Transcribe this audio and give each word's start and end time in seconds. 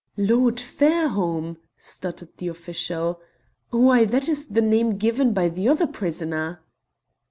"Lord 0.17 0.59
Fairholme!" 0.59 1.57
stuttered 1.77 2.35
the 2.37 2.47
official. 2.47 3.21
"Why, 3.69 4.03
that 4.05 4.27
is 4.27 4.47
the 4.47 4.61
name 4.63 4.97
given 4.97 5.31
by 5.31 5.47
the 5.47 5.69
other 5.69 5.85
prisoner." 5.85 6.63